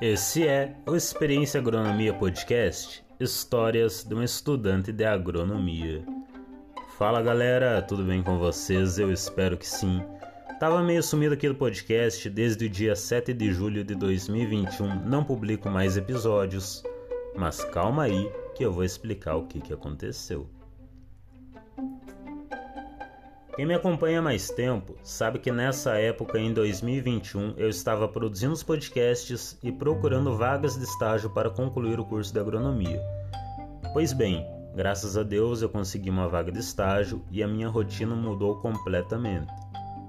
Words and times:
Esse 0.00 0.46
é 0.46 0.76
o 0.86 0.94
Experiência 0.94 1.58
Agronomia 1.58 2.12
Podcast 2.12 3.02
Histórias 3.18 4.04
de 4.04 4.14
um 4.14 4.22
Estudante 4.22 4.92
de 4.92 5.06
Agronomia. 5.06 6.04
Fala 6.98 7.22
galera, 7.22 7.80
tudo 7.80 8.04
bem 8.04 8.22
com 8.22 8.38
vocês? 8.38 8.98
Eu 8.98 9.10
espero 9.10 9.56
que 9.56 9.66
sim. 9.66 10.02
Tava 10.60 10.82
meio 10.82 11.02
sumido 11.02 11.32
aqui 11.32 11.48
do 11.48 11.54
podcast 11.54 12.28
desde 12.28 12.66
o 12.66 12.68
dia 12.68 12.94
7 12.94 13.32
de 13.32 13.50
julho 13.54 13.82
de 13.82 13.94
2021, 13.94 15.06
não 15.06 15.24
publico 15.24 15.70
mais 15.70 15.96
episódios. 15.96 16.82
Mas 17.34 17.64
calma 17.64 18.02
aí 18.02 18.30
que 18.54 18.66
eu 18.66 18.72
vou 18.72 18.84
explicar 18.84 19.36
o 19.36 19.46
que, 19.46 19.62
que 19.62 19.72
aconteceu. 19.72 20.46
Quem 23.56 23.64
me 23.64 23.72
acompanha 23.72 24.18
há 24.18 24.22
mais 24.22 24.50
tempo 24.50 24.98
sabe 25.02 25.38
que 25.38 25.50
nessa 25.50 25.94
época, 25.94 26.38
em 26.38 26.52
2021, 26.52 27.54
eu 27.56 27.70
estava 27.70 28.06
produzindo 28.06 28.52
os 28.52 28.62
podcasts 28.62 29.58
e 29.62 29.72
procurando 29.72 30.36
vagas 30.36 30.76
de 30.76 30.84
estágio 30.84 31.30
para 31.30 31.48
concluir 31.48 31.98
o 31.98 32.04
curso 32.04 32.30
de 32.30 32.38
agronomia. 32.38 33.00
Pois 33.94 34.12
bem, 34.12 34.46
graças 34.74 35.16
a 35.16 35.22
Deus 35.22 35.62
eu 35.62 35.70
consegui 35.70 36.10
uma 36.10 36.28
vaga 36.28 36.52
de 36.52 36.58
estágio 36.58 37.24
e 37.30 37.42
a 37.42 37.48
minha 37.48 37.66
rotina 37.66 38.14
mudou 38.14 38.56
completamente. 38.56 39.50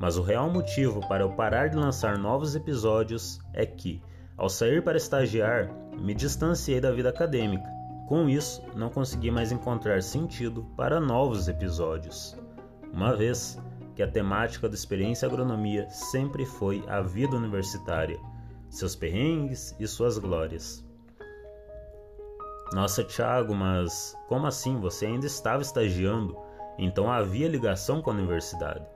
Mas 0.00 0.16
o 0.18 0.22
real 0.22 0.50
motivo 0.50 1.06
para 1.06 1.22
eu 1.22 1.30
parar 1.30 1.68
de 1.68 1.76
lançar 1.76 2.18
novos 2.18 2.56
episódios 2.56 3.38
é 3.52 3.64
que, 3.64 4.02
ao 4.36 4.48
sair 4.48 4.82
para 4.82 4.96
estagiar, 4.96 5.70
me 5.96 6.12
distanciei 6.12 6.80
da 6.80 6.90
vida 6.90 7.10
acadêmica. 7.10 7.70
Com 8.08 8.28
isso, 8.28 8.64
não 8.74 8.90
consegui 8.90 9.30
mais 9.30 9.52
encontrar 9.52 10.02
sentido 10.02 10.66
para 10.76 10.98
novos 10.98 11.46
episódios 11.46 12.36
uma 12.92 13.14
vez 13.14 13.58
que 13.94 14.02
a 14.02 14.10
temática 14.10 14.68
da 14.68 14.74
experiência 14.74 15.26
agronomia 15.26 15.88
sempre 15.90 16.44
foi 16.46 16.84
a 16.88 17.00
vida 17.00 17.36
universitária, 17.36 18.18
seus 18.68 18.94
perrengues 18.94 19.74
e 19.78 19.86
suas 19.86 20.18
glórias. 20.18 20.84
Nossa, 22.72 23.02
Thiago, 23.02 23.54
mas 23.54 24.14
como 24.28 24.46
assim? 24.46 24.78
Você 24.80 25.06
ainda 25.06 25.26
estava 25.26 25.62
estagiando? 25.62 26.36
Então 26.78 27.10
havia 27.10 27.48
ligação 27.48 28.02
com 28.02 28.10
a 28.10 28.14
universidade? 28.14 28.86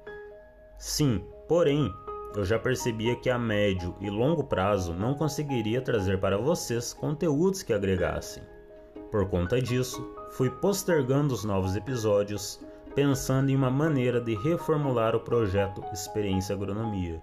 Sim, 0.78 1.24
porém, 1.48 1.92
eu 2.36 2.44
já 2.44 2.58
percebia 2.58 3.16
que 3.16 3.28
a 3.28 3.38
médio 3.38 3.96
e 4.00 4.08
longo 4.08 4.44
prazo 4.44 4.92
não 4.92 5.14
conseguiria 5.14 5.80
trazer 5.80 6.20
para 6.20 6.38
vocês 6.38 6.92
conteúdos 6.92 7.62
que 7.62 7.72
agregassem. 7.72 8.42
Por 9.10 9.28
conta 9.28 9.60
disso, 9.60 10.14
fui 10.30 10.48
postergando 10.48 11.34
os 11.34 11.44
novos 11.44 11.76
episódios 11.76 12.60
pensando 12.94 13.50
em 13.50 13.56
uma 13.56 13.70
maneira 13.70 14.20
de 14.20 14.34
reformular 14.34 15.16
o 15.16 15.20
projeto 15.20 15.82
Experiência 15.92 16.54
Agronomia. 16.54 17.20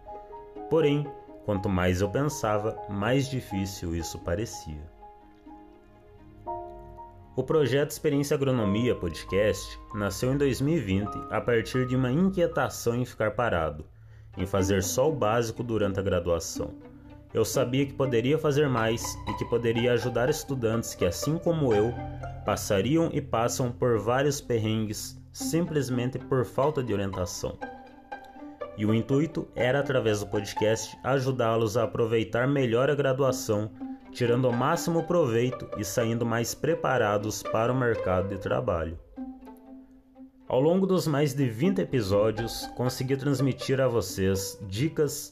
Porém, 0.70 1.08
quanto 1.46 1.70
mais 1.70 2.02
eu 2.02 2.10
pensava, 2.10 2.76
mais 2.90 3.30
difícil 3.30 3.96
isso 3.96 4.18
parecia. 4.20 4.82
O 7.36 7.44
projeto 7.44 7.92
Experiência 7.92 8.36
Agronomia 8.36 8.96
Podcast 8.96 9.80
nasceu 9.94 10.34
em 10.34 10.38
2020 10.38 11.10
a 11.30 11.40
partir 11.40 11.86
de 11.88 11.96
uma 11.96 12.12
inquietação 12.12 12.96
em 12.96 13.06
ficar 13.06 13.32
parado, 13.32 13.86
em 14.38 14.46
fazer 14.46 14.84
só 14.84 15.10
o 15.10 15.16
básico 15.16 15.64
durante 15.64 16.00
a 16.00 16.04
graduação. 16.04 16.74
Eu 17.32 17.46
sabia 17.46 17.86
que 17.86 17.94
poderia 17.94 18.40
fazer 18.40 18.68
mais 18.68 19.04
e 19.28 19.34
que 19.36 19.46
poderia 19.46 19.94
ajudar 19.94 20.30
estudantes 20.30 20.96
que, 20.96 21.06
assim 21.06 21.38
como 21.38 21.74
eu, 21.74 21.94
passariam 22.44 23.12
e 23.14 23.22
passam 23.22 23.72
por 23.72 24.00
vários 24.00 24.42
perrengues 24.42 25.19
simplesmente 25.32 26.18
por 26.18 26.46
falta 26.46 26.84
de 26.84 26.94
orientação. 26.94 27.58
E 28.78 28.86
o 28.86 28.94
intuito 28.94 29.48
era, 29.56 29.80
através 29.80 30.22
do 30.22 30.28
podcast, 30.28 30.98
ajudá-los 31.04 31.76
a 31.76 31.84
aproveitar 31.84 32.48
melhor 32.48 32.90
a 32.90 32.96
graduação, 32.96 33.72
tirando 34.12 34.48
o 34.48 34.54
máximo 34.54 35.04
proveito 35.04 35.70
e 35.78 35.84
saindo 35.84 36.26
mais 36.26 36.56
preparados 36.56 37.44
para 37.44 37.74
o 37.74 37.78
mercado 37.78 38.30
de 38.30 38.38
trabalho. 38.38 38.98
Ao 40.48 40.60
longo 40.60 40.88
dos 40.88 41.06
mais 41.06 41.34
de 41.36 41.48
20 41.48 41.80
episódios, 41.80 42.66
consegui 42.76 43.16
transmitir 43.16 43.80
a 43.80 43.88
vocês 43.88 44.58
dicas, 44.68 45.32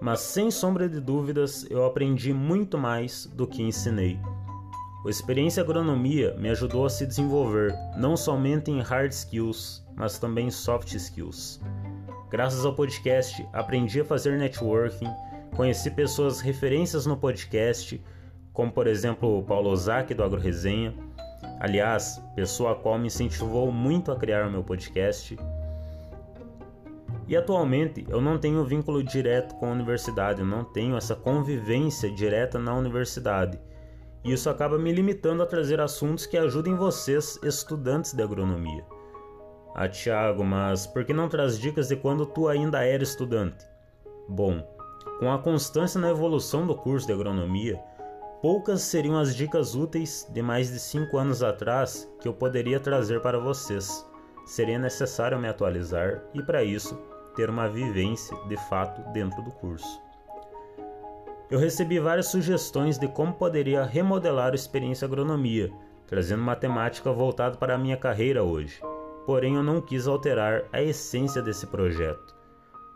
mas 0.00 0.20
sem 0.20 0.50
sombra 0.50 0.88
de 0.88 1.00
dúvidas 1.00 1.66
eu 1.68 1.84
aprendi 1.84 2.32
muito 2.32 2.78
mais 2.78 3.26
do 3.26 3.46
que 3.46 3.62
ensinei. 3.62 4.18
A 5.06 5.08
experiência 5.08 5.62
agronomia 5.62 6.34
me 6.34 6.50
ajudou 6.50 6.84
a 6.84 6.90
se 6.90 7.06
desenvolver, 7.06 7.72
não 7.96 8.16
somente 8.16 8.72
em 8.72 8.80
hard 8.80 9.12
skills, 9.12 9.86
mas 9.94 10.18
também 10.18 10.48
em 10.48 10.50
soft 10.50 10.92
skills. 10.92 11.60
Graças 12.28 12.64
ao 12.64 12.74
podcast, 12.74 13.46
aprendi 13.52 14.00
a 14.00 14.04
fazer 14.04 14.36
networking, 14.36 15.06
conheci 15.54 15.88
pessoas 15.92 16.40
referências 16.40 17.06
no 17.06 17.16
podcast, 17.16 18.02
como 18.52 18.72
por 18.72 18.88
exemplo 18.88 19.38
o 19.38 19.42
Paulo 19.44 19.70
Ozaki 19.70 20.14
do 20.14 20.24
AgroResenha, 20.24 20.92
aliás, 21.60 22.20
pessoa 22.34 22.72
a 22.72 22.74
qual 22.74 22.98
me 22.98 23.06
incentivou 23.06 23.70
muito 23.70 24.10
a 24.10 24.16
criar 24.16 24.48
o 24.48 24.50
meu 24.50 24.64
podcast. 24.64 25.38
E 27.28 27.36
atualmente 27.36 28.04
eu 28.08 28.20
não 28.20 28.36
tenho 28.36 28.64
vínculo 28.64 29.04
direto 29.04 29.54
com 29.54 29.66
a 29.66 29.72
universidade, 29.72 30.40
eu 30.40 30.46
não 30.46 30.64
tenho 30.64 30.96
essa 30.96 31.14
convivência 31.14 32.10
direta 32.10 32.58
na 32.58 32.74
universidade 32.74 33.60
isso 34.32 34.50
acaba 34.50 34.78
me 34.78 34.92
limitando 34.92 35.42
a 35.42 35.46
trazer 35.46 35.80
assuntos 35.80 36.26
que 36.26 36.36
ajudem 36.36 36.74
vocês, 36.74 37.38
estudantes 37.42 38.12
de 38.12 38.22
agronomia. 38.22 38.84
Ah, 39.74 39.88
Tiago, 39.88 40.44
mas 40.44 40.86
por 40.86 41.04
que 41.04 41.12
não 41.12 41.28
traz 41.28 41.58
dicas 41.58 41.88
de 41.88 41.96
quando 41.96 42.26
tu 42.26 42.48
ainda 42.48 42.84
era 42.84 43.02
estudante? 43.02 43.64
Bom, 44.28 44.60
com 45.20 45.32
a 45.32 45.38
constância 45.38 46.00
na 46.00 46.10
evolução 46.10 46.66
do 46.66 46.74
curso 46.74 47.06
de 47.06 47.12
agronomia, 47.12 47.80
poucas 48.42 48.82
seriam 48.82 49.16
as 49.16 49.34
dicas 49.34 49.74
úteis 49.74 50.28
de 50.32 50.42
mais 50.42 50.70
de 50.70 50.78
5 50.78 51.16
anos 51.16 51.42
atrás 51.42 52.10
que 52.20 52.26
eu 52.26 52.34
poderia 52.34 52.80
trazer 52.80 53.20
para 53.20 53.38
vocês. 53.38 54.04
Seria 54.46 54.78
necessário 54.78 55.38
me 55.38 55.48
atualizar 55.48 56.24
e, 56.34 56.42
para 56.42 56.64
isso, 56.64 56.98
ter 57.36 57.48
uma 57.48 57.68
vivência 57.68 58.36
de 58.48 58.56
fato 58.68 59.00
dentro 59.12 59.42
do 59.42 59.50
curso. 59.52 60.07
Eu 61.50 61.58
recebi 61.58 61.98
várias 61.98 62.26
sugestões 62.26 62.98
de 62.98 63.08
como 63.08 63.32
poderia 63.32 63.82
remodelar 63.82 64.52
a 64.52 64.54
experiência 64.54 65.06
agronomia, 65.06 65.72
trazendo 66.06 66.42
uma 66.42 66.54
temática 66.54 67.10
voltada 67.10 67.56
para 67.56 67.74
a 67.74 67.78
minha 67.78 67.96
carreira 67.96 68.44
hoje. 68.44 68.82
Porém, 69.24 69.54
eu 69.54 69.62
não 69.62 69.80
quis 69.80 70.06
alterar 70.06 70.64
a 70.70 70.82
essência 70.82 71.40
desse 71.40 71.66
projeto. 71.66 72.36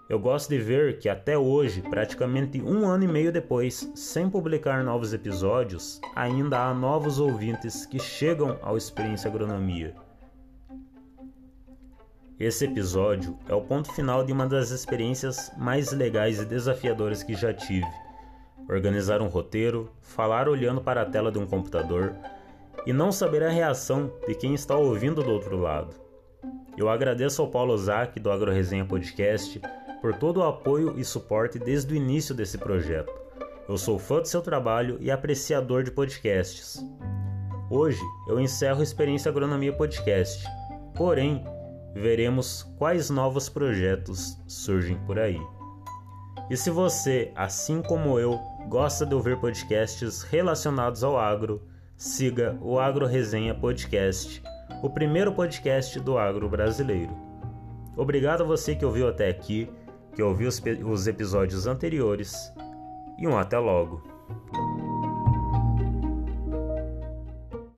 Eu 0.07 0.19
gosto 0.19 0.51
de 0.51 0.59
ver 0.59 0.99
que 0.99 1.09
até 1.09 1.39
hoje, 1.39 1.81
praticamente 1.81 2.61
um 2.61 2.87
ano 2.87 3.05
e 3.05 3.09
meio 3.09 3.33
depois, 3.33 3.91
sem 3.95 4.29
publicar 4.29 4.85
novos 4.85 5.15
episódios, 5.15 5.99
ainda 6.15 6.59
há 6.59 6.75
novos 6.75 7.19
ouvintes 7.19 7.87
que 7.87 7.99
chegam 7.99 8.59
ao 8.61 8.77
Experiência 8.77 9.31
Agronomia. 9.31 9.95
Esse 12.39 12.67
episódio 12.67 13.39
é 13.49 13.55
o 13.55 13.63
ponto 13.63 13.91
final 13.93 14.23
de 14.23 14.33
uma 14.33 14.47
das 14.47 14.71
experiências 14.71 15.51
mais 15.57 15.91
legais 15.91 16.39
e 16.39 16.45
desafiadoras 16.45 17.23
que 17.23 17.35
já 17.35 17.55
tive 17.55 17.89
organizar 18.69 19.21
um 19.21 19.29
roteiro, 19.29 19.91
falar 20.01 20.49
olhando 20.49 20.81
para 20.81 21.03
a 21.03 21.07
tela 21.07 21.31
de 21.31 21.39
um 21.39 21.47
computador 21.47 22.15
e 22.87 22.93
não 22.93 23.13
saber 23.13 23.43
a 23.43 23.51
reação 23.51 24.13
de 24.27 24.35
quem 24.35 24.55
está 24.55 24.77
ouvindo 24.77 25.23
do 25.23 25.31
outro 25.31 25.57
lado. 25.57 25.95
Eu 26.77 26.89
agradeço 26.89 27.43
ao 27.43 27.49
Paulo 27.49 27.77
Zac 27.77 28.19
do 28.19 28.31
AgroResenha 28.31 28.85
Podcast 28.85 29.61
por 30.01 30.15
todo 30.15 30.39
o 30.39 30.45
apoio 30.45 30.99
e 30.99 31.05
suporte 31.05 31.59
desde 31.59 31.93
o 31.93 31.97
início 31.97 32.35
desse 32.35 32.59
projeto. 32.59 33.13
Eu 33.69 33.77
sou 33.77 33.99
fã 33.99 34.21
do 34.21 34.27
seu 34.27 34.43
trabalho 34.43 34.97
e 35.01 35.11
apreciador 35.11 35.85
de 35.85 35.91
podcasts. 35.91 36.85
Hoje 37.71 38.01
eu 38.29 38.41
encerro 38.41 38.81
a 38.81 38.83
Experiência 38.83 39.31
Agronomia 39.31 39.73
Podcast, 39.73 40.45
porém, 40.95 41.45
veremos 41.95 42.65
quais 42.77 43.11
novos 43.11 43.49
projetos 43.49 44.39
surgem 44.47 44.97
por 45.07 45.19
aí. 45.19 45.41
E 46.51 46.57
se 46.57 46.71
você, 46.71 47.31
assim 47.35 47.81
como 47.81 48.19
eu, 48.19 48.39
gosta 48.69 49.05
de 49.05 49.15
ouvir 49.15 49.39
podcasts 49.39 50.23
relacionados 50.23 51.05
ao 51.05 51.19
agro, 51.19 51.63
siga 51.97 52.59
o 52.61 52.79
Agro 52.79 53.07
Resenha 53.07 53.55
Podcast, 53.55 54.43
o 54.83 54.91
primeiro 54.91 55.33
podcast 55.33 55.99
do 56.01 56.19
agro 56.19 56.49
brasileiro. 56.49 57.15
Obrigado 57.97 58.43
a 58.43 58.47
você 58.47 58.75
que 58.75 58.85
ouviu 58.85 59.09
até 59.09 59.29
aqui, 59.29 59.71
que 60.15 60.23
ouviu 60.23 60.49
os, 60.49 60.63
os 60.85 61.07
episódios 61.07 61.67
anteriores, 61.67 62.53
e 63.19 63.29
um 63.29 63.39
até 63.39 63.59
logo. 63.59 64.03